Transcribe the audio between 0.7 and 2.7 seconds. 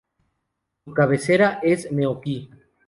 Su cabecera es Meoqui.